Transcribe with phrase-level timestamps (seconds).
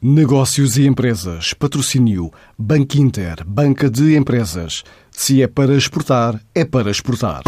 [0.00, 1.52] Negócios e empresas.
[1.54, 2.30] Patrocínio.
[2.56, 3.44] Banco Inter.
[3.44, 4.84] Banca de empresas.
[5.10, 7.42] Se é para exportar, é para exportar.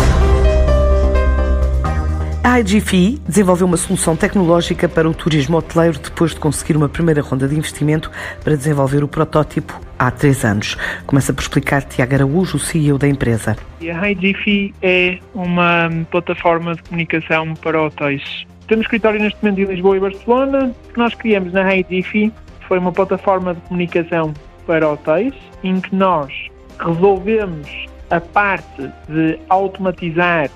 [2.43, 7.23] A IGFI desenvolveu uma solução tecnológica para o turismo hoteleiro depois de conseguir uma primeira
[7.23, 8.11] ronda de investimento
[8.43, 10.77] para desenvolver o protótipo há três anos.
[11.07, 13.57] Começa por explicar Tiago Araújo, o CEO da empresa.
[13.81, 19.97] A IGFI é uma plataforma de comunicação para hotéis temos escritório neste momento em Lisboa
[19.97, 20.73] e Barcelona.
[20.89, 22.33] O que nós criamos na HeyDiffy
[22.69, 24.33] foi uma plataforma de comunicação
[24.65, 26.33] para hotéis, em que nós
[26.79, 27.69] resolvemos
[28.11, 30.49] a parte de automatizar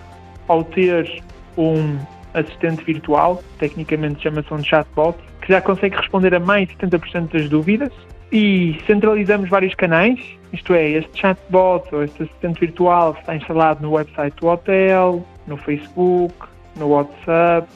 [0.46, 1.22] ao ter
[1.58, 1.98] um
[2.34, 7.48] assistente virtual, tecnicamente chama-se um chatbot, que já consegue responder a mais de 70% das
[7.48, 7.92] dúvidas
[8.30, 10.20] e centralizamos vários canais,
[10.52, 15.56] isto é, este chatbot ou este assistente virtual está instalado no website do hotel, no
[15.56, 16.34] Facebook,
[16.76, 17.68] no WhatsApp,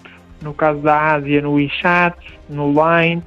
[0.43, 2.17] no caso da Ásia, no WeChat,
[2.49, 3.23] no Line,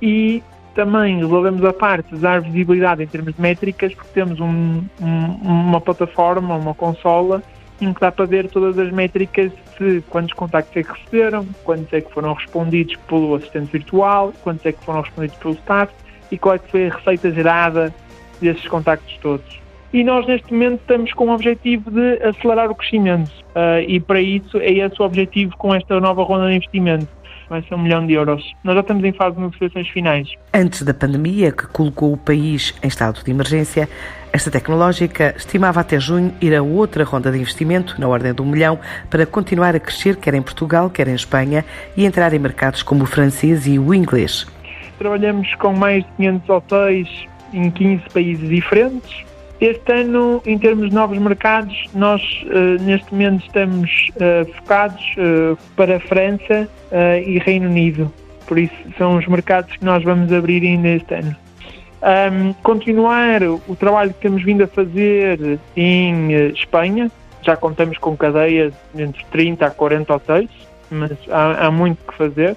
[0.00, 0.42] e
[0.74, 5.26] também resolvemos a parte de dar visibilidade em termos de métricas, porque temos um, um,
[5.42, 7.42] uma plataforma, uma consola,
[7.80, 11.92] em que dá para ver todas as métricas de quantos contactos é que receberam, quantos
[11.92, 15.92] é que foram respondidos pelo assistente virtual, quantos é que foram respondidos pelo staff
[16.30, 17.94] e qual é que foi a receita gerada
[18.40, 19.63] desses contactos todos
[19.94, 24.20] e nós neste momento estamos com o objetivo de acelerar o crescimento uh, e para
[24.20, 27.06] isso é esse o objetivo com esta nova ronda de investimento.
[27.48, 28.42] Vai ser um milhão de euros.
[28.64, 30.28] Nós já estamos em fase de negociações finais.
[30.52, 33.88] Antes da pandemia, que colocou o país em estado de emergência,
[34.32, 38.46] esta tecnológica estimava até junho ir a outra ronda de investimento, na ordem de um
[38.46, 41.64] milhão, para continuar a crescer, quer em Portugal, quer em Espanha,
[41.96, 44.44] e entrar em mercados como o francês e o inglês.
[44.98, 49.24] Trabalhamos com mais de 500 hotéis em 15 países diferentes
[49.64, 55.56] este ano, em termos de novos mercados, nós uh, neste momento estamos uh, focados uh,
[55.74, 56.68] para a França
[57.26, 58.12] e Reino Unido.
[58.46, 61.34] Por isso, são os mercados que nós vamos abrir ainda este ano.
[62.02, 67.10] Um, continuar o trabalho que temos vindo a fazer em Espanha,
[67.42, 70.50] já contamos com cadeias entre 30 a 40 hotéis,
[70.88, 72.56] mas há, há muito que fazer.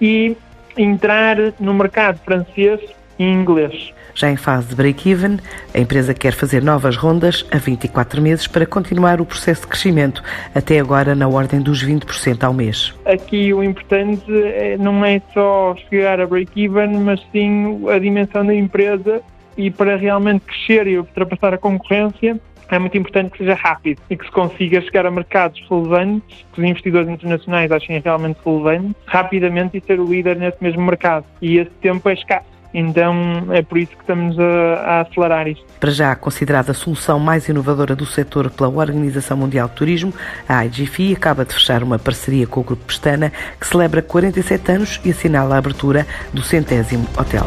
[0.00, 0.36] E
[0.76, 2.80] entrar no mercado francês
[3.18, 3.92] e inglês.
[4.14, 5.38] Já em fase de break-even,
[5.74, 10.22] a empresa quer fazer novas rondas a 24 meses para continuar o processo de crescimento,
[10.54, 12.94] até agora na ordem dos 20% ao mês.
[13.04, 18.54] Aqui o importante é, não é só chegar a break-even, mas sim a dimensão da
[18.54, 19.22] empresa
[19.56, 22.40] e para realmente crescer e ultrapassar a concorrência,
[22.70, 26.60] é muito importante que seja rápido e que se consiga chegar a mercados relevantes, que
[26.60, 31.24] os investidores internacionais achem realmente relevantes, rapidamente e ser o líder nesse mesmo mercado.
[31.40, 32.57] E esse tempo é escasso.
[32.72, 35.64] Então é por isso que estamos a, a, acelerar isto.
[35.80, 40.12] Para já considerada a solução mais inovadora do setor pela Organização Mundial de Turismo,
[40.48, 45.00] a IGFI acaba de fechar uma parceria com o Grupo Pestana, que celebra 47 anos
[45.04, 47.46] e assinala a abertura do centésimo hotel.